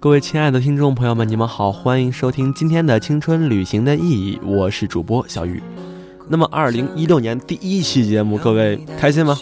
[0.00, 5.62] 各位亲爱的听众朋友们，你们好，欢迎收听今天的《青春旅行的意义》，我是主播小雨。
[6.28, 9.38] 那么，二零一六年第一期节目，各位开心吗？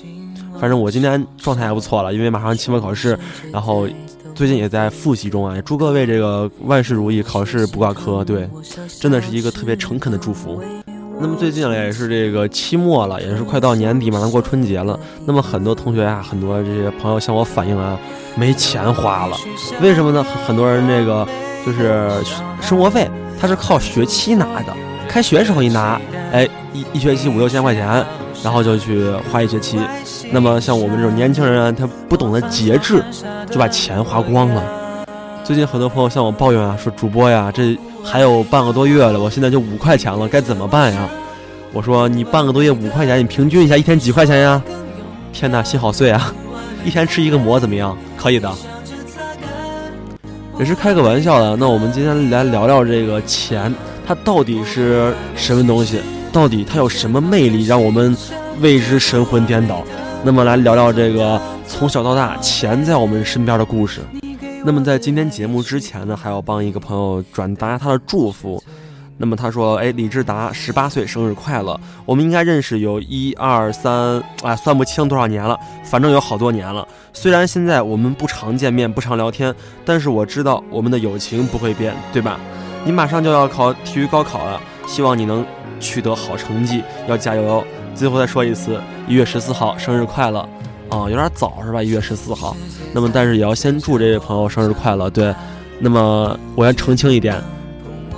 [0.58, 3.18] 反正我今天状态还不错了，因为马上期末考试，
[3.52, 3.88] 然后
[4.34, 5.60] 最近也在复习中啊。
[5.60, 8.24] 祝各位这个万事如意，考试不挂科。
[8.24, 8.48] 对，
[9.00, 10.62] 真的是一个特别诚恳的祝福。
[11.22, 14.98] 那么最近呢，也是这个期末了，也是快到年底，马上过春节了。
[15.24, 17.96] 那么很多同学啊，很多这些朋友向我反映啊，
[18.34, 19.36] 没钱花了。
[19.80, 20.26] 为什么呢？
[20.44, 21.26] 很多人这个
[21.64, 22.10] 就是
[22.60, 23.08] 生活费，
[23.40, 24.74] 他是靠学期拿的，
[25.08, 26.00] 开学时候一拿，
[26.32, 28.04] 哎，一一学期五六千块钱。
[28.42, 29.78] 然后就去花一学期，
[30.32, 33.00] 那么像我们这种年轻人，他不懂得节制，
[33.48, 34.60] 就把钱花光了。
[35.52, 41.06] 最近很多朋友向我抱怨啊，说主播呀，这还有半个多月了，我现在就五块钱了，该怎么办呀？
[41.74, 44.62] 我说你半个多月五块钱，你平均一下，一天几块钱呀？
[45.30, 46.32] 天哪，心好碎啊！
[46.86, 47.94] 一天吃一个馍怎么样？
[48.16, 48.50] 可以的，
[50.58, 51.54] 也是开个玩笑的。
[51.54, 53.70] 那我们今天来聊聊这个钱，
[54.06, 56.00] 它到底是什么东西？
[56.32, 58.16] 到底它有什么魅力，让我们
[58.62, 59.84] 为之神魂颠倒？
[60.22, 64.00] 那么来聊聊这个从小到大钱在我们身边的故事。
[64.64, 68.62] 那么在今天节目之前呢，还要帮一个朋友转达他的祝福。
[69.18, 71.78] 那么他说：“哎，李志达十八岁生日快乐！
[72.04, 76.86] 我们应该认识有一二三，哎，算不清多少年了，反正有好多年了。
[77.12, 82.38] 虽然现在我们不常见面，不常聊天，但是我知道我们的友情不会变，对吧？
[82.84, 85.44] 你马上就要考体育高考了，希望你能。”
[85.82, 87.64] 取得好成绩要加油哦！
[87.92, 90.48] 最后再说一次，一月十四号生日快乐
[90.98, 91.08] 啊！
[91.08, 91.82] 有点早是吧？
[91.82, 92.56] 一月十四号，
[92.92, 95.08] 那么但是也要先祝这位朋友生日快乐。
[95.10, 95.34] 对，
[95.78, 97.40] 那么我要澄清一点，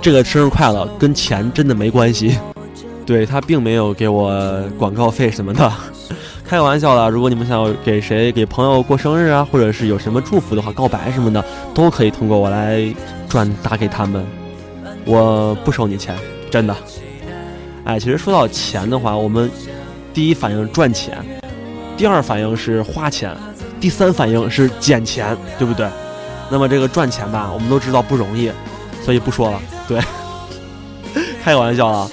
[0.01, 2.37] 这个生日快乐跟钱真的没关系，
[3.05, 5.71] 对他并没有给我广告费什么的，
[6.45, 7.07] 开个玩笑啦。
[7.07, 11.43] 如果你们想要给谁给朋友过生日啊，或者是有什么祝福的话，告白什么的，
[11.73, 12.93] 都可以通过我来
[13.29, 14.25] 转达给他们，
[15.05, 16.15] 我不收你钱，
[16.51, 16.75] 真的。
[17.85, 19.49] 哎，其实说到钱的话，我们
[20.13, 21.17] 第一反应赚钱，
[21.97, 23.35] 第二反应是花钱，
[23.79, 25.87] 第三反应是捡钱，对不对？
[26.49, 28.51] 那么这个赚钱吧，我们都知道不容易，
[29.03, 29.59] 所以不说了。
[29.87, 29.99] 对，
[31.43, 32.09] 开个玩笑啊。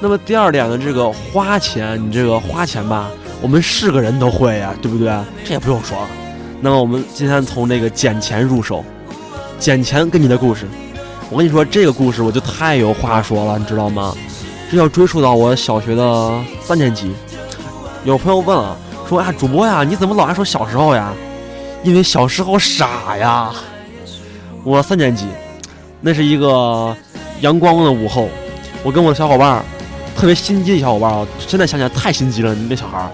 [0.00, 3.10] 那么第二点呢，这个花钱，你这个花钱吧，
[3.42, 5.12] 我们是个人都会呀，对不对？
[5.44, 6.08] 这也不用说了。
[6.60, 8.84] 那么我们今天从这个捡钱入手，
[9.58, 10.66] 捡钱跟你的故事，
[11.30, 14.14] 我跟你说这个故事我就太有话说了，你知道吗？
[14.70, 17.12] 这要追溯到我小学的三年级，
[18.04, 18.76] 有朋友问了，
[19.08, 21.12] 说啊，主播呀，你怎么老爱说小时候呀？
[21.82, 23.50] 因为小时候傻呀。
[24.64, 25.26] 我三年级，
[26.00, 26.96] 那是一个
[27.40, 28.28] 阳光的午后，
[28.82, 29.62] 我跟我的小伙伴，
[30.16, 33.10] 特别心机的小伙伴啊，现在想起来太心机了，那小孩儿，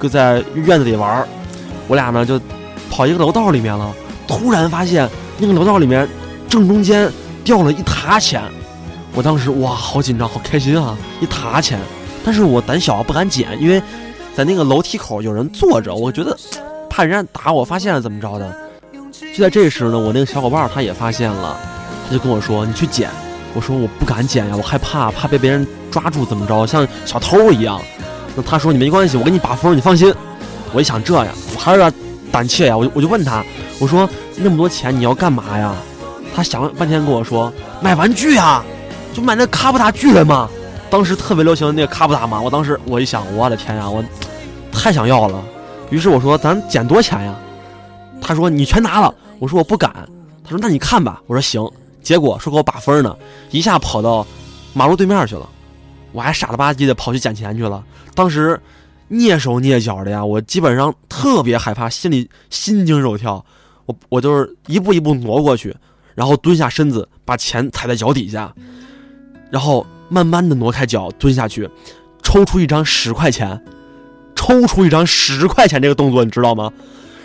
[0.00, 1.26] 就在院子里玩
[1.88, 2.40] 我俩呢就
[2.88, 3.92] 跑一个楼道里面了，
[4.28, 6.08] 突然发现那个楼道里面
[6.48, 7.10] 正中间
[7.42, 8.40] 掉了一沓钱。
[9.12, 10.96] 我当时哇，好紧张，好开心啊！
[11.20, 11.80] 一沓钱，
[12.24, 13.82] 但是我胆小不敢捡，因为
[14.34, 16.36] 在那个楼梯口有人坐着，我觉得
[16.88, 18.56] 怕人家打我，发现了怎么着的。
[19.34, 21.56] 就在这时呢，我那个小伙伴他也发现了，
[22.06, 23.10] 他就跟我说：“你去捡。”
[23.54, 27.80] 我说：“我不敢捡呀，我害怕，怕被别人抓住，怎么着，像小偷一样。”
[28.36, 30.14] 那他说：“你没关系，我给你把风，你放心。”
[30.72, 31.92] 我一想这样，我还有点
[32.30, 33.44] 胆怯呀，我就我就问他
[33.80, 35.74] ：“我说那么多钱你要干嘛呀？”
[36.34, 37.52] 他想了半天跟我说
[37.82, 38.62] ：“买玩具呀。”
[39.12, 40.48] 就买那卡布达巨人嘛，
[40.90, 42.40] 当时特别流行那个卡布达嘛。
[42.40, 44.04] 我当时我一想，我的天呀，我
[44.72, 45.42] 太想要了。
[45.90, 47.34] 于是我说：“咱捡多钱呀？”
[48.20, 49.90] 他说：“你全拿了。”我说：“我不敢。”
[50.44, 51.66] 他说：“那你看吧。”我说：“行。”
[52.02, 53.16] 结果说给我把分呢，
[53.50, 54.26] 一下跑到
[54.72, 55.48] 马路对面去了。
[56.12, 57.84] 我还傻了吧唧的跑去捡钱去了。
[58.14, 58.58] 当时
[59.10, 63.44] 蹑手蹑脚的呀，我基本上特别害怕，心里心惊肉跳。
[63.86, 65.76] 我我就是一步一步挪过去，
[66.14, 68.52] 然后蹲下身子，把钱踩在脚底下。
[69.50, 71.70] 然后慢慢的挪开脚，蹲下去，
[72.22, 73.64] 抽出一张十块钱，
[74.34, 76.70] 抽出一张十块钱这个动作你知道吗？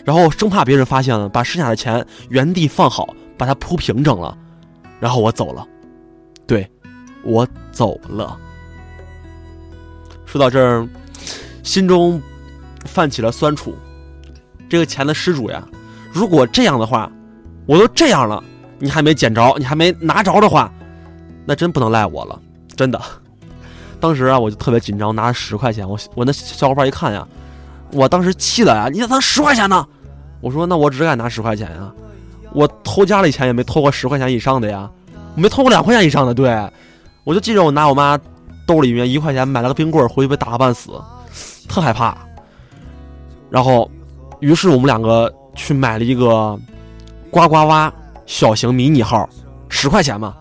[0.06, 4.38] 然后生怕别人发现了，把剩下的钱原地放好，把它铺平整了，
[5.00, 5.68] 然后我走了，
[6.46, 6.70] 对，
[7.24, 8.38] 我走了。
[10.26, 10.88] 说到这儿，
[11.64, 12.22] 心中
[12.86, 13.76] 泛起了酸楚。
[14.70, 15.68] 这个钱的失主呀，
[16.12, 17.12] 如果这样的话，
[17.66, 18.44] 我都这样了，
[18.78, 20.72] 你还没捡着，你还没拿着的话。
[21.48, 22.42] 那真不能赖我了，
[22.76, 23.02] 真的。
[24.00, 27.28] 当时啊，我就特别紧张，拿着十块钱，我我那小伙伴一看呀，
[27.92, 29.86] 我当时气的呀，你咋十块钱呢？
[30.42, 31.92] 我说那我只敢拿十块钱呀，
[32.52, 34.88] 我偷家里钱也没偷过十块钱以上的呀，
[35.34, 36.34] 没偷过两块钱以上的。
[36.34, 36.70] 对，
[37.24, 38.20] 我就记着我拿我妈
[38.68, 40.92] 兜里面一块钱买了个冰棍，回去被打个半死，
[41.68, 42.16] 特害怕。
[43.50, 43.90] 然后，
[44.40, 46.60] 于是我们两个去买了一个
[47.32, 47.92] 呱呱蛙
[48.26, 49.28] 小型迷你号，
[49.70, 50.36] 十块钱嘛，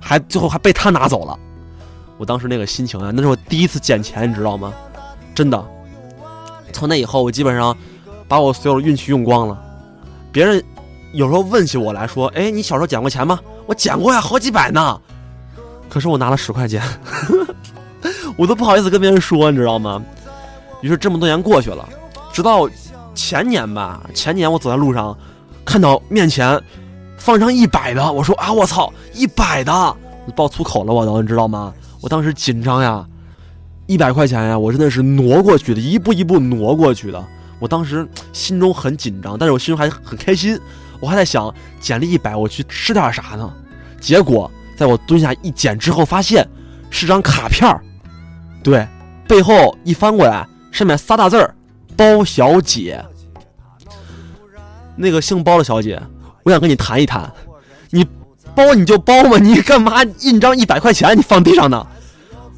[0.00, 1.38] 还最后还被他拿走了。
[2.18, 4.72] 我当时那个心情啊，那是我第一次捡钱，你知道吗？
[5.34, 5.64] 真的。
[6.72, 7.74] 从那以后，我基本上
[8.26, 9.58] 把我所有的运气用光了。
[10.30, 10.62] 别人
[11.12, 15.00] 有时候问起我来说：“哎，你小时候捡过钱吗？”我捡过呀，好几百呢。
[15.88, 16.82] 可是我拿了十块钱，
[18.36, 20.02] 我都不好意思跟别人说，你知道吗？
[20.82, 21.88] 于是这么多年过去了，
[22.32, 22.68] 直到
[23.14, 25.16] 前年吧，前年我走在路上，
[25.64, 26.60] 看到面前
[27.16, 29.96] 放一张一百的，我说啊，我操，一百的，
[30.36, 31.72] 爆粗口了，我都，你知道吗？
[32.00, 33.06] 我当时紧张呀，
[33.86, 37.24] 一百块钱呀，我真的是挪过去的，一步一步挪过去的。
[37.58, 40.58] 我当时心中很紧张，但是我心中还很开心。
[41.00, 43.52] 我还在想，捡了一百，我去吃点啥呢？
[44.00, 46.48] 结果在我蹲下一捡之后，发现
[46.90, 47.82] 是张卡片儿。
[48.62, 48.86] 对，
[49.26, 51.54] 背后一翻过来，上面仨大字儿：
[51.96, 53.04] 包小姐。
[54.94, 56.00] 那个姓包的小姐，
[56.44, 57.32] 我想跟你谈一谈，
[57.90, 58.06] 你。
[58.58, 61.86] 包你就包嘛，你干嘛印章一百块钱你放地上呢？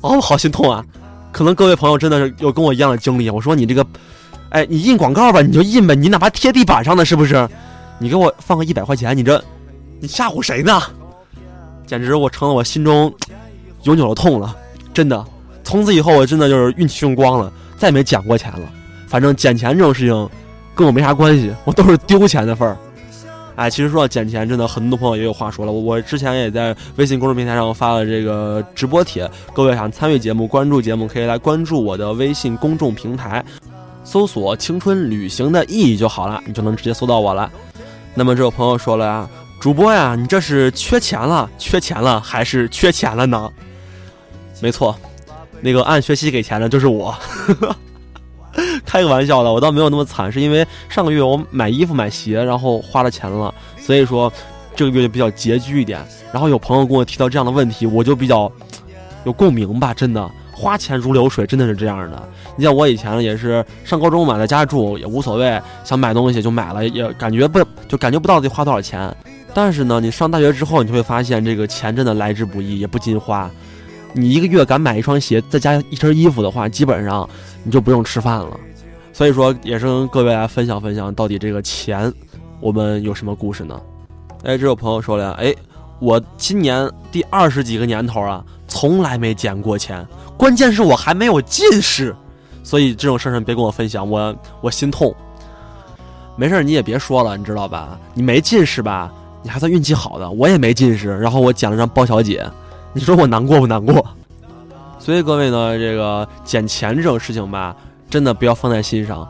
[0.01, 0.83] 哦，好心痛啊！
[1.31, 3.29] 可能各位朋友真的是有跟我一样的经历。
[3.29, 3.87] 我说你这个，
[4.49, 7.47] 哎，你印广告吧，你就印呗，你哪怕贴地板上的是不是？
[7.99, 9.45] 你给我放个一百块钱，你这
[10.01, 10.81] 你吓唬谁呢？
[11.87, 13.13] 简直我成了我心中
[13.83, 14.57] 永久的痛了，
[14.95, 15.23] 真的。
[15.63, 18.61] 从此以后我真的就是运气用光了，再没捡过钱了。
[19.07, 20.31] 反正捡钱这种事情
[20.75, 22.75] 跟我没啥关系，我都是丢钱的份儿。
[23.61, 25.73] 哎，其实说到捡钱，真的很多朋友也有话说了。
[25.73, 33.45] 我之前也在微信公众平台上发了这个直播帖，各位想参与节目、关注节目，可以来关注我的微信公众平台，
[34.03, 37.53] 搜索“青春旅行”的意义就好了，你就能直接搜到我了。
[38.15, 39.29] 那么这位朋友说了呀，
[39.61, 43.53] 主播呀，你这是缺钱了，缺钱了还是缺钱了呢？
[44.63, 44.97] 没错，
[45.61, 47.15] 那个按学期给钱的就是我。
[48.85, 54.33] 开个玩笑的，我倒没有那么惨，是因为上个月我买衣服买鞋，然后花了钱了，所以说
[54.75, 56.01] 这个月就比较拮据一点。
[56.33, 58.51] 然后有朋友跟我提到这样的问题，我就比较
[59.25, 59.93] 有共鸣吧。
[59.93, 62.29] 真的，花钱如流水，真的是这样的。
[62.57, 69.13] 你像我以前也是上高中嘛，在家住也无所谓，想买东西就买了，也感觉不就感觉不到得花多少钱。
[69.53, 73.51] 但是呢，你上大学之后，你就会发现这个钱真的来之不易，也不禁花。
[74.13, 77.29] 你一个月敢买一双鞋，再加一身衣服的话，基本上
[77.63, 78.59] 你就不用吃饭了。
[79.13, 82.13] 所以说，也是跟各位来分享分享，到底这个钱，
[82.61, 83.81] 我们有什么故事呢？
[84.45, 85.55] 哎，这有朋友说了，哎，
[85.99, 92.17] 我今年第二十几个年头啊，从来没捡过钱，关键是我还没有近视，
[92.63, 95.15] 所以这种事儿别跟我分享，我我心痛。
[96.37, 97.99] 没事你也别说了，你知道吧？
[98.15, 99.13] 你没近视吧？
[99.43, 102.49] 你还算运气好的，我也没近视，然后我捡了张包小姐。
[102.93, 104.05] 你说我难过不难过？
[104.99, 107.75] 所以各位呢，这个捡钱这种事情吧，
[108.11, 109.27] 真的不要放在心上。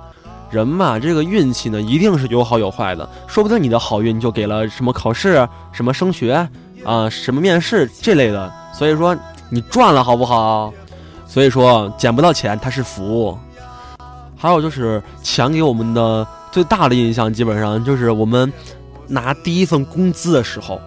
[0.50, 3.08] 人嘛，这个运气呢，一定是有好有坏的。
[3.28, 6.48] 说不定你的好运就给了什么考试、什么升学
[6.84, 8.52] 啊、什么面试这类的。
[8.72, 9.16] 所以说
[9.48, 10.72] 你赚了好不好？
[11.26, 13.38] 所以说捡不到钱它是福。
[14.36, 18.52] 还有就是钱给我们的最大的印象，基本上就是我们
[19.06, 20.80] 拿第一份工资的时候。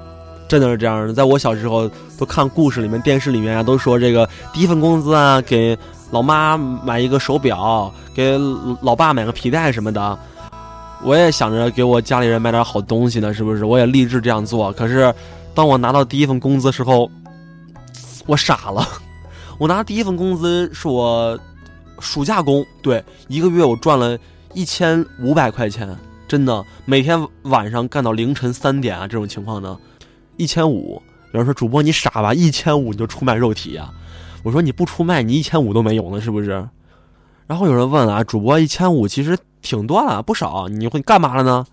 [0.48, 5.78] 真的是这样的，在我小时候都看故事里面、电视里面啊，都说这个第一份工资啊，给
[6.12, 8.38] 老妈买一个手表，给
[8.82, 10.20] 老爸买个皮带什么的。
[11.04, 13.66] 我也想着给我家里人买点好东西呢，是不是？
[13.66, 14.72] 我也立志这样做。
[14.74, 15.14] 可是，
[15.54, 17.10] 当我拿到第一份工资的时候，
[18.26, 18.88] 我傻了。
[19.58, 21.38] 我拿第一份工资是我
[22.00, 24.18] 暑假工，对，一个月我赚了
[24.54, 25.90] 一千五百块钱，
[26.28, 29.78] 真的，每天晚上干到凌晨三点啊，这种情况呢。
[30.38, 32.34] 一千五，有人说主播你傻吧？
[32.34, 33.92] 一千五你就出卖肉体呀？
[34.44, 36.68] 我说你不出卖，你一千五都没有呢，是不是？
[37.48, 41.66] 然后有人问了啊，主播一千五其实挺多了，不少，你会干嘛了呢？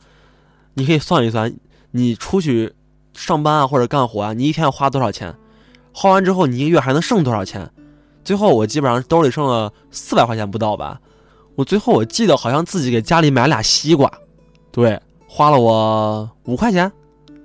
[0.75, 1.55] 你可以算一算，
[1.91, 2.73] 你出去
[3.13, 5.35] 上班啊或者干活啊，你一天要花多少钱？
[5.93, 7.69] 花完之后你一个月还能剩多少钱？
[8.23, 11.01] 最后我基本上兜里剩了四百块钱不到吧？
[11.57, 14.11] 我最后我记得好像自己给家里买俩西瓜，
[14.71, 16.91] 对，花了我五块钱。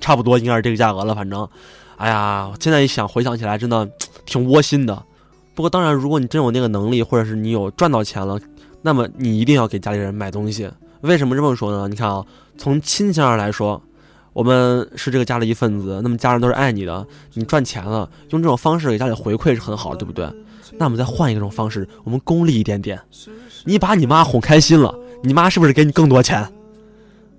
[0.05, 1.49] 差不多应该是这个价格了，反正，
[1.97, 3.89] 哎呀，现在一想，回想起来真的
[4.23, 5.03] 挺窝心的。
[5.55, 8.39] 不过当然，如果你真有那个能力，或者是你有赚到钱了，
[8.83, 10.69] 那么你一定要给家里人买东西。
[11.01, 11.87] 为什么这么说呢？
[11.87, 12.23] 你看啊，
[12.55, 13.81] 从亲情上来说，
[14.31, 17.03] 我们是这个家的一份子，那么家人都是爱你的。
[17.33, 20.31] 你赚钱了，用这种方式给家里回馈是很好，对不对？
[20.77, 23.01] 那我们再换一种方式，我们功利一点点，
[23.63, 24.93] 你把你妈哄开心了，
[25.23, 26.47] 你妈是不是给你更多钱？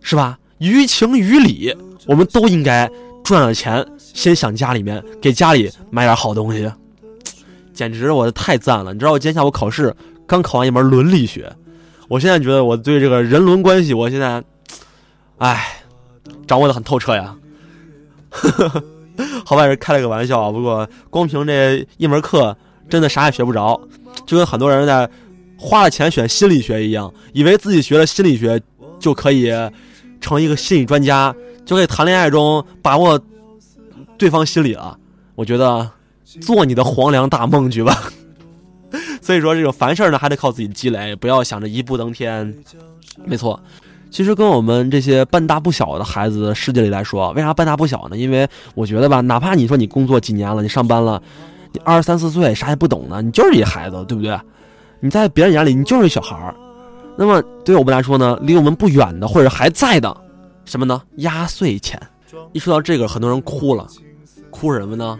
[0.00, 0.40] 是吧？
[0.58, 1.76] 于情于理。
[2.06, 2.88] 我们都应该
[3.24, 6.70] 赚了钱，先想家里面，给家里买点好东西，
[7.74, 8.92] 简直我太赞了！
[8.92, 9.92] 你知道我今天下午考试
[10.24, 11.52] 刚考完一门伦理学，
[12.06, 14.40] 我现在觉得我对这个人伦关系，我现在
[15.38, 15.82] 哎，
[16.46, 17.36] 掌握的很透彻呀。
[19.44, 22.56] 好歹是开了个玩笑啊，不过光凭这一门课，
[22.88, 23.80] 真的啥也学不着，
[24.24, 25.10] 就跟很多人在
[25.58, 28.62] 花了钱选心理学一样，以为自己学了心理学
[29.00, 29.50] 就可以
[30.20, 33.20] 成一个心理专家，就可以谈恋爱中把握
[34.18, 34.98] 对方心理了。
[35.34, 35.90] 我觉得
[36.40, 38.10] 做你的黄粱大梦去吧。
[39.20, 42.54] 所以说，这种凡事呢，还得靠自己积累，不要想着一步登天。
[43.24, 43.60] 没错。
[44.08, 48.16] 其实跟我们这些半大不小的孩子世界里来说，为啥半大不小呢？
[48.16, 51.20] 因为我觉得吧，哪怕你说你工作几年了，你上班了，
[51.72, 54.38] 你二十三四岁啥也不懂呢，你就是一孩子，对不对？
[55.00, 56.54] 你在别人眼里你就是一小孩儿。
[57.16, 60.14] 那么对我们来说呢，离我们不远的或者还在的，
[60.64, 61.00] 什么呢？
[61.16, 62.00] 压岁钱。
[62.52, 63.86] 一说到这个，很多人哭了，
[64.50, 65.18] 哭什么呢？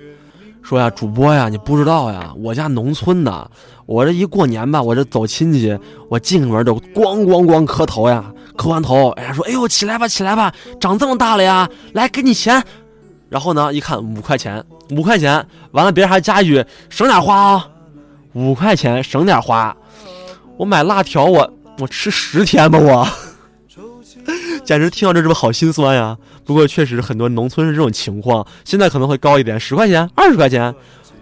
[0.62, 3.50] 说呀，主播呀，你不知道呀，我家农村的，
[3.86, 8.24] 我这一过年吧，我这走亲戚，我进门就咣咣咣磕头呀。
[8.56, 10.50] 磕完头，哎呀，说：“哎呦，起来吧，起来吧，
[10.80, 12.62] 长这么大了呀，来给你钱。”
[13.28, 17.68] 然后呢，一看五块钱，五块钱，完了别人还加一句：“省点花啊，
[18.32, 19.76] 五块钱省点花。”
[20.56, 23.06] 我买辣条，我我吃十天吧，我
[24.64, 26.16] 简直听到这是不是好心酸呀？
[26.45, 30.75] 不过确实很多农村是这种情况，现在可能会高一点，十块钱、二十块钱，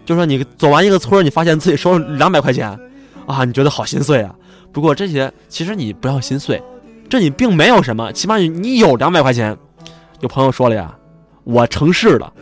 [0.06, 2.78] 就说你走完一个村，你发现自己收了两百块钱，
[3.26, 4.34] 啊，你觉得好心碎啊？
[4.72, 6.62] 不过这些其实你不要心碎。
[7.08, 9.56] 这你并没有什么，起码你你有两百块钱。
[10.20, 10.94] 有朋友说了呀，
[11.44, 12.32] 我城市的，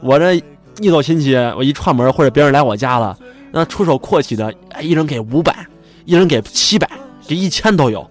[0.00, 0.34] 我这
[0.80, 3.16] 一走亲戚，我一串门或者别人来我家了，
[3.52, 5.64] 那出手阔气的，一人给五百，
[6.04, 6.90] 一人给七百，
[7.30, 8.10] 这一千都有，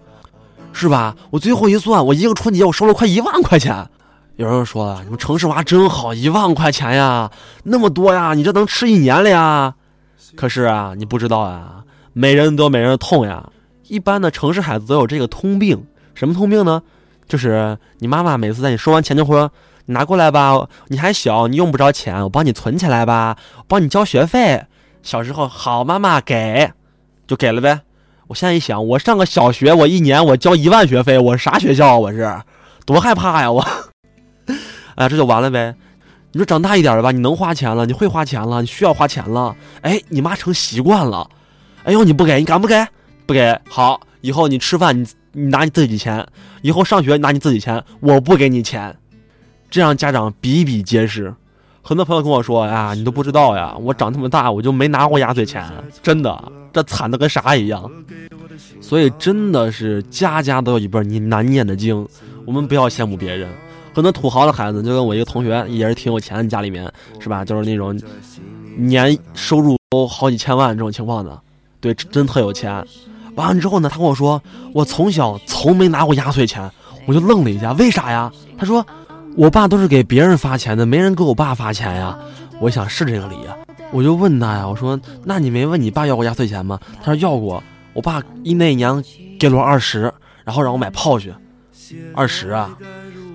[0.71, 1.13] 是吧？
[1.29, 3.85] 我最后一算，我一个春节我收了快一万块钱。
[4.37, 7.29] 有人说了，你们城市娃真好，一万块钱呀，
[7.63, 9.75] 那么多呀，你这能吃一年了呀？
[10.37, 11.83] 可是啊，你不知道啊，
[12.13, 13.49] 每人得每人的痛呀。
[13.89, 16.81] 一般的城市孩子都有这个通病，什么通病呢？
[17.27, 19.51] 就是你妈妈每次在你收完钱就会说
[19.85, 23.35] ：“你拿过来吧，你还小，你用不着钱，我帮你存起来吧，
[23.67, 24.63] 帮你交学费。”
[25.03, 26.71] 小时候好，妈妈给，
[27.27, 27.81] 就给了呗。
[28.29, 31.97] 我现在一想，我上个小学，我一年我交一万学费，我啥学校啊？
[31.97, 32.31] 我是
[32.85, 33.51] 多害怕呀！
[33.51, 33.65] 我，
[34.93, 35.73] 哎，这就完了呗。
[36.31, 41.27] 你说长大一点了吧，你能花钱了，你会花钱了，你需要花钱了，哎，你妈成习惯了。
[41.83, 42.85] 哎呦，你不给，你敢不给？
[43.25, 46.23] 不给好，以后你吃饭你你拿你自己钱，
[46.61, 48.95] 以后上学拿你自己钱，我不给你钱，
[49.71, 51.33] 这样家长比比皆是。
[51.89, 55.67] 很多朋友跟我说呀，你都不知道呀，我长这么大我就没拿过压岁钱，
[56.03, 57.89] 真的，这惨的跟啥一样。
[58.79, 62.07] 所以真的是家家都有一本你难念的经，
[62.45, 63.49] 我们不要羡慕别人。
[63.91, 66.87] 很多土豪的孩子，就跟我一个同学也是挺有钱，家里面
[67.19, 67.99] 是吧，就是那种
[68.77, 71.41] 年收入都好几千万这种情况的，
[71.81, 72.85] 对，真特有钱。
[73.33, 74.39] 完了之后呢，他跟我说，
[74.75, 76.69] 我从小从没拿过压岁钱，
[77.07, 78.31] 我就愣了一下，为啥呀？
[78.59, 78.85] 他说，
[79.39, 82.19] 我爸都是给别人发钱的，没人给我爸发钱呀。
[82.59, 83.55] 我想是这个理啊，
[83.93, 86.77] 我就问他呀，我说，那你没问你爸要过压岁钱吗？
[87.01, 89.01] 他说要过，我爸一那年
[89.39, 90.11] 给了我二十，
[90.43, 91.33] 然后让我买炮去，
[92.13, 92.77] 二十啊，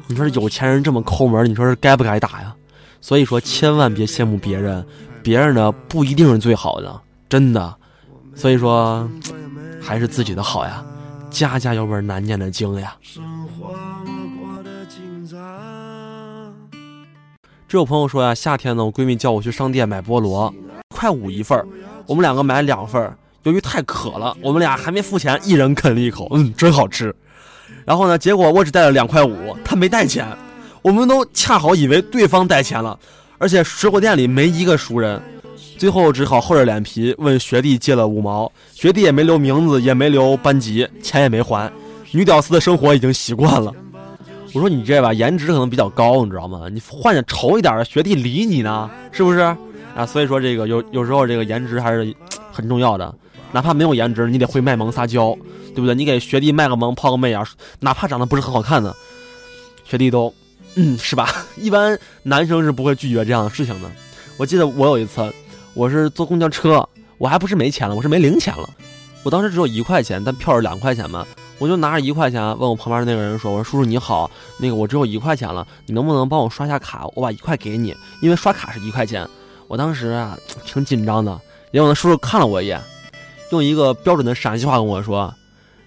[0.06, 2.54] 你说这有钱人这么抠门，你说是该不该打呀？
[3.00, 4.84] 所以说，千万别羡慕别人，
[5.22, 7.74] 别人的不一定是最好的，真的。
[8.34, 9.08] 所以说。
[9.86, 10.82] 还是自己的好呀，
[11.28, 12.94] 家家有本难念的经呀。
[17.74, 20.54] 这有朋友说呀，夏天呢，我闺蜜叫我去商店买菠萝，
[20.94, 21.66] 块五一份儿，
[22.06, 23.18] 我们两个买两份儿。
[23.42, 27.12] 由于太渴了，我们俩还没付钱，一人啃了一口，嗯，真好吃。
[27.84, 30.24] 然后呢，结果我只带了两块五，他没带钱，
[30.82, 32.96] 我们都恰好以为对方带钱了，
[33.38, 35.20] 而且水果店里没一个熟人。
[35.76, 41.68] 最后只好厚着脸皮问学弟借了五毛，学弟也没留名字，也没留班级，钱也没还。
[42.12, 43.74] 女屌丝的生活已经习惯了。
[44.54, 46.68] 我说你这吧，颜值可能比较高，你知道吗？
[46.72, 49.40] 你换点丑一点的学弟理你呢，是不是？
[49.96, 52.14] 啊，所以说这个有有时候这个颜值还是
[52.52, 53.12] 很重要的，
[53.52, 55.36] 哪怕没有颜值，你得会卖萌撒娇，
[55.74, 55.94] 对不对？
[55.94, 57.44] 你给学弟卖个萌，抛个媚眼，
[57.80, 58.94] 哪怕长得不是很好看的，
[59.84, 60.32] 学弟都，
[60.76, 61.28] 嗯，是吧？
[61.58, 63.90] 一般男生是不会拒绝这样的事情的。
[64.36, 65.32] 我记得我有一次。
[65.76, 68.70] 我是坐公交车，我还不是没钱了，我是没零钱了。
[69.24, 71.26] 我当时只有一块钱，但票是两块钱嘛，
[71.64, 77.06] 我就拿着一块钱问我旁边那个人说：“我说叔叔你好，那个我只有一块钱了，你能不能帮我刷下卡？
[77.14, 79.26] 我把一块给你，因为刷卡是一块钱。”
[79.66, 81.40] 我当时啊挺紧张的，
[81.72, 82.78] 结果那叔叔看了我一眼，
[83.50, 85.34] 用一个标准的陕西话跟我说：“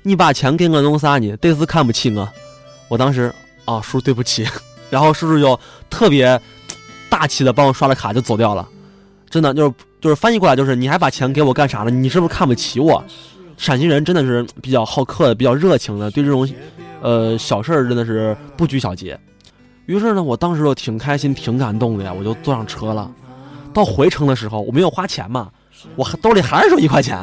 [0.02, 1.36] 你把钱给我弄啥你？
[1.36, 2.28] 得是看不起我。”
[2.90, 3.32] 我当时
[3.66, 4.48] 啊叔对不起，
[4.90, 5.60] 然后叔叔就
[5.92, 6.42] 特别
[7.08, 8.68] 大气的帮我刷了卡就走掉了。
[9.30, 11.92] 真的就是就是翻译过来就是你还把钱给我干啥呢？
[11.92, 13.04] 你是不是看不起我？
[13.58, 16.48] 陕西人真的是比较好客的，比较热情的，对这种，
[17.02, 19.20] 呃，小事儿真的是不拘小节。
[19.88, 23.12] 于是呢，我当时就挺开心、挺感动的呀，我就坐上车了。
[23.74, 25.50] 到回程的时候，我没有花钱嘛，
[25.96, 27.20] 我兜里还是剩一块钱，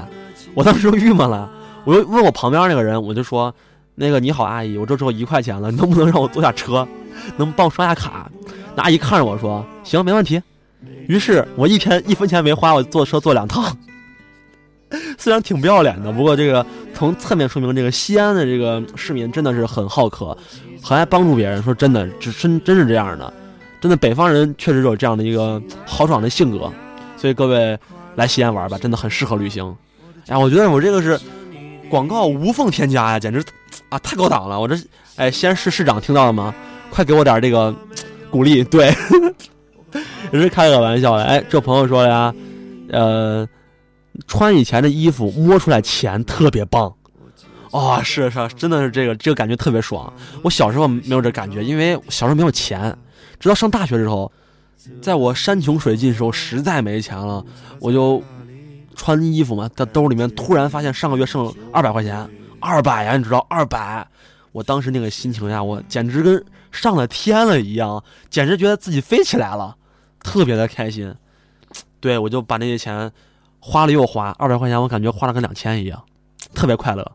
[0.54, 1.50] 我当时就郁闷了。
[1.84, 3.54] 我就问我旁边那个人，我就说
[3.94, 6.86] ：“那个你好，阿姨，我这只有一块钱了，能不能让我坐下车？
[7.36, 8.30] 能帮我刷下卡？”
[8.74, 10.42] 那阿姨看着我说：“行，没问题。”
[11.06, 13.76] 于是我一天一分钱没花，我坐车坐两趟。
[15.18, 20.36] 虽然挺不要脸的，不过这个从侧面说明这个西安的这个市民真的是很好客，
[20.82, 21.62] 很爱帮助别人。
[21.62, 23.32] 说真的，真真真是这样的，
[23.80, 26.70] 真的北方人确实有这样的一个豪爽的性格。
[27.16, 27.78] 所以各位
[28.14, 29.74] 来西安玩吧，真的很适合旅行。
[30.28, 31.18] 哎，我觉得我这个是
[31.88, 33.42] 广告无缝添加呀，简直
[33.88, 34.60] 啊太高档了。
[34.60, 34.76] 我这
[35.16, 36.54] 哎，西安市市长听到了吗？
[36.90, 37.74] 快给我点这个
[38.30, 38.62] 鼓励。
[38.64, 38.94] 对，
[40.32, 41.24] 也是开个玩笑的。
[41.24, 42.34] 哎，这朋友说了呀，
[42.90, 43.48] 呃。
[44.26, 46.94] 穿以前的衣服，摸出来钱特别棒，
[47.72, 50.12] 啊，是是，真的是这个这个感觉特别爽。
[50.42, 52.96] 我小时候没有这感觉，因为小时候没有钱，
[53.40, 54.30] 直到上大学之后，
[55.02, 57.44] 在我山穷水尽的时候，实在没钱了，
[57.80, 58.22] 我就
[58.94, 62.28] 穿衣服嘛，在兜里面突然发现上个月剩二百块钱，
[62.60, 64.06] 二百呀，你知道二百，
[64.52, 69.76] 我当时那个心情呀，我简直跟上了天了一样，简直觉得自己飞起来了，
[70.20, 71.12] 特别的开心。
[71.98, 73.10] 对我就把那些钱。
[73.66, 75.98] 花了又花，二百块钱我感觉花了跟两千一样，
[76.54, 77.12] 特别快乐。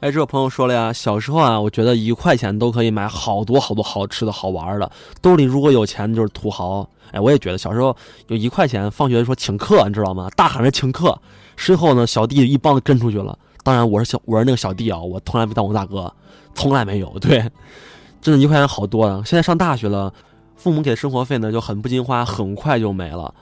[0.00, 6.86] 哎，这位朋友说了呀，小时候啊，我觉得一块钱都可以买好多好多好吃的好玩的，兜里如果有钱就是土豪。
[7.12, 10.28] 哎，我也觉得小时候有一块钱，放学说请客，你知道吗？
[10.36, 11.18] 大喊着请客，
[11.56, 13.38] 身后呢小弟一帮子跟出去了。
[13.64, 16.12] 当然我是小我是那个小弟啊，我从来没当过大哥，
[16.54, 17.18] 从来没有。
[17.18, 17.38] 对，
[18.20, 19.22] 真的，一块钱好多啊。
[19.24, 20.12] 现在上大学了，
[20.56, 23.32] 父母给的生活费呢就很不经花，很快就没了。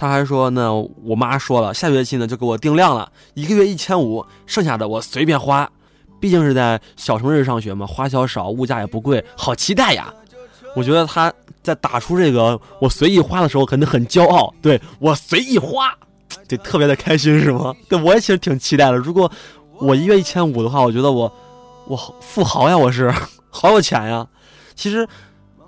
[0.00, 0.72] 他还说呢，
[1.04, 5.70] 我妈说了，下学期呢就给我定量了，一个月一千五，剩下的我随便花。
[6.18, 10.10] 毕竟是在小城市上学嘛，花销少，物价也不贵，好期待呀！
[10.74, 11.30] 我觉得他
[11.62, 14.54] 在打出这个我随意花的时候，肯定很骄傲。
[14.62, 15.94] 对我随意花，
[16.48, 17.74] 对特别的开心是吗？
[17.86, 18.96] 对，我也其实挺期待的。
[18.96, 19.30] 如果
[19.78, 21.30] 我一月一千五的话，我觉得我
[21.86, 23.12] 我富豪呀，我是
[23.50, 24.26] 好有钱呀。
[24.74, 25.06] 其实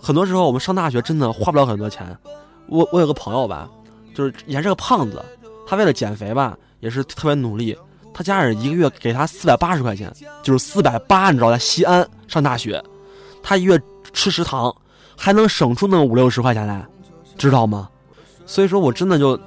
[0.01, 2.16] 很多时候我们上大学真的花不了很多钱。
[2.66, 3.68] 我我有个朋友吧。
[4.14, 5.25] 就是以前是个胖子，
[5.66, 7.77] 他为了减肥吧，也是特别努力。
[8.14, 12.83] 他家人一个月给他四百八十块钱，就是四百八，你知道，在西安上大学，
[13.42, 13.81] 他一月
[14.12, 14.75] 吃食堂
[15.16, 16.85] 还能省出那五六十块钱来，
[17.38, 17.88] 知道吗？
[18.44, 19.38] 所以说我真的就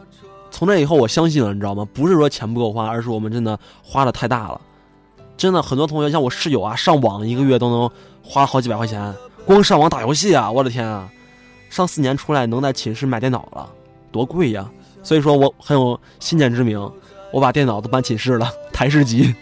[0.50, 1.88] 从那以后我相信了，你知道吗？
[1.94, 4.60] 不是说钱不够花，而是我们真的花的太大了。
[5.38, 7.92] 真的很多同学像我室友啊，上网一个月都能
[8.24, 9.14] 花好几百块钱，
[9.46, 11.08] 光上网打游戏啊，我的天啊！
[11.70, 13.70] 上四年出来能在寝室买电脑了。
[14.16, 14.66] 多贵呀！
[15.04, 16.80] 所以说我很有先见之明，
[17.34, 19.36] 我把电脑都搬寝室了， 台式机。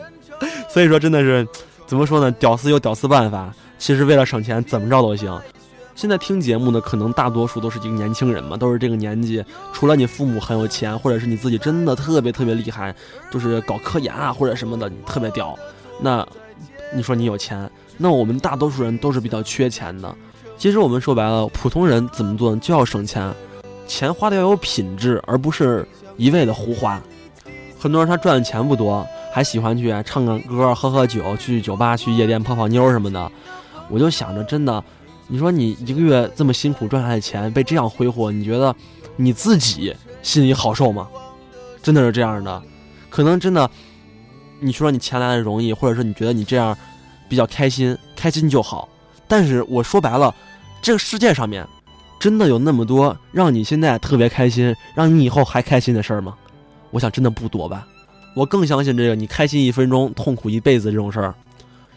[0.68, 1.48] 所以说真的是，
[1.86, 2.30] 怎么说呢？
[2.32, 5.40] 屌丝有屌丝办法，其实为了省钱，怎么着都行。
[5.94, 9.42] 现在听节目的可能大多数都是一个年轻人嘛，都是这个年纪。
[9.72, 12.94] 除了你父母很有钱，或者是你自己真的特别特别厉害，
[13.30, 15.58] 就是搞科研啊或者什么的，特别屌。
[15.98, 16.26] 那
[16.94, 20.14] 你说你有钱，那我们大多数人都是比较缺钱的。
[20.56, 23.34] 其实我们说白了，普通人怎么做就要省钱。
[23.90, 25.84] 钱花的要有品质，而不是
[26.16, 27.02] 一味的胡花。
[27.76, 33.32] 很多人他赚的钱不多，还喜欢去唱个歌、喝喝酒、去酒吧、去夜店泡泡妞什么的。
[33.88, 34.82] 我就想着，真的，
[35.26, 38.72] 你说你一个月这么辛苦赚来的钱被这样挥霍，你觉得
[39.16, 41.08] 你自己心里好受吗？
[41.82, 42.62] 真的是这样的。
[43.08, 43.68] 可能真的，
[44.60, 46.78] 你说你钱来的容易，或者说你觉得你这样
[47.28, 48.88] 比较开心，开心就好。
[49.26, 50.32] 但是我说白了，
[50.80, 51.66] 这个世界上面。
[52.20, 56.36] 真的有那么多让你现在特别开心，让你以后还开心的事儿吗？
[56.90, 57.88] 我想真的不多吧。
[58.34, 61.34] 我更相信这个，你开心一分钟，痛苦一辈子这种事儿。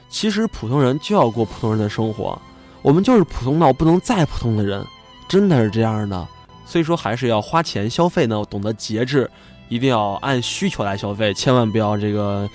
[0.09, 2.41] 其实普通人就要过普通人的生活，
[2.81, 4.85] 我们就是普通到不能再普通的人，
[5.27, 6.25] 真的是这样的。
[6.65, 9.29] 所以说还是要花钱消费呢，懂得节制，
[9.67, 12.49] 一定要按需求来消费，千万不要这个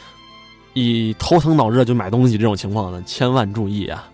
[0.72, 4.08] 以头疼脑热就买东西这种情况呢，千万注意啊！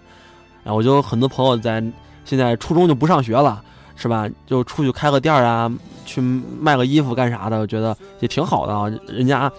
[0.65, 1.81] 啊，我就很多朋友在。
[2.25, 3.63] 现在初中就不上学了，
[3.97, 4.29] 是吧？
[4.47, 5.71] 就出去开个店儿啊，
[6.05, 7.59] 去卖个衣服干啥的？
[7.59, 9.51] 我觉得也挺好的啊，人家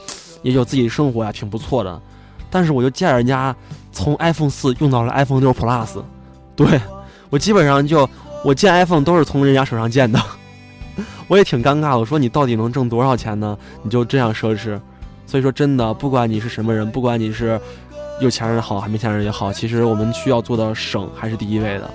[0.42, 2.02] 也有自己的生活呀，挺不错的。
[2.50, 3.56] 但是我就见人家
[3.92, 6.02] 从 iPhone 四用到了 iPhone 六 Plus，
[6.56, 6.80] 对
[7.30, 8.10] 我基本上就
[8.44, 10.22] 我见 iPhone 都是从人家手上见的，
[11.28, 11.98] 我也挺尴尬。
[11.98, 13.58] 我说你到底能挣多少钱呢？
[13.84, 14.80] 你就这样奢侈？
[15.28, 17.60] 所以说真的，不管你是什么人，不管你是
[18.22, 21.90] 有钱人好还没钱人也好，其实我们需要做到省还是第一位的。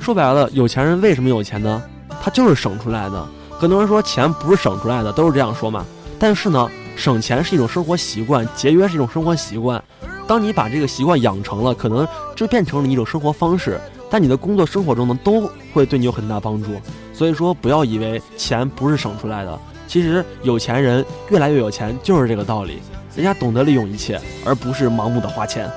[0.00, 1.82] 说白了，有钱人为什么有钱呢？
[2.22, 3.26] 他就是省出来的。
[3.50, 5.84] 很多人说钱不是省出来的，都是这样说嘛。
[6.18, 9.82] 但是呢，省钱是一种生活习惯，节约是一种生活习惯。
[10.26, 13.78] 当你把这个习惯养成了，可能就变成了一种生活方式。
[14.10, 16.70] 但你的工作生活中呢，都会对你有很大帮助。
[17.12, 19.58] 所以说，不要以为钱不是省出来的。
[19.86, 22.80] 其实有钱人越来越有钱，就是这个道理。
[23.14, 25.68] 人家懂得利用一切，而不是盲目的花钱。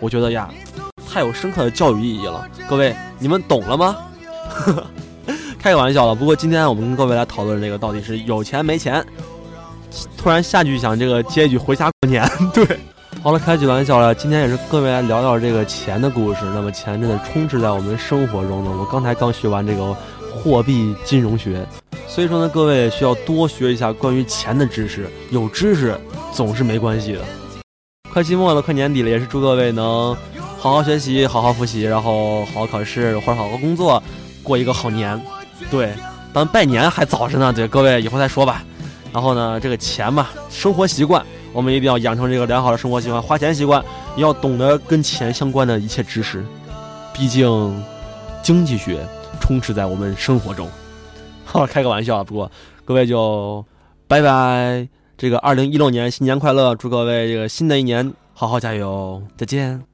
[0.00, 0.48] 我觉得呀，
[1.14, 2.44] 太有深刻的教育意义了。
[2.68, 3.96] 各位，你们懂了吗？
[5.60, 6.12] 开个玩笑了。
[6.12, 9.02] 不过今天我们跟各位来讨论这个到底是有钱没钱。
[10.18, 12.28] 突然下句想这个接一句回家过年。
[12.52, 12.66] 对，
[13.22, 14.12] 好了，开句玩笑了。
[14.12, 16.40] 今天也是各位来聊聊这个钱的故事。
[16.52, 18.76] 那么钱真的充斥在我们生活中呢。
[18.76, 19.96] 我刚才刚学完这个
[20.34, 21.64] 货币金融学，
[22.08, 25.08] 所以说呢，各位需要多学一下关于钱的知识。
[25.30, 25.96] 有知识
[26.32, 27.20] 总是没关系的。
[28.12, 30.16] 快期末了，快年底了，也是祝各位能
[30.64, 34.02] 好好学习，好好复习，然后好好考试或者好好工作，
[34.42, 35.20] 过一个好年。
[35.70, 35.92] 对，
[36.32, 38.64] 当拜年还早着呢，对各位以后再说吧。
[39.12, 41.22] 然后呢，这个钱嘛，生活习惯，
[41.52, 43.84] 我们一定要养成这个良好的生活习惯，花钱习惯，
[44.16, 46.42] 也要懂得跟钱相关的一切知识。
[47.12, 47.84] 毕竟，
[48.42, 49.06] 经济学
[49.42, 50.66] 充斥在我们生活中。
[51.44, 52.50] 好，开个玩笑，不过
[52.86, 53.62] 各位就
[54.08, 54.88] 拜拜。
[55.18, 59.93] 这个二零一六年新年快乐，祝各位这个新的一年好好加油，再见。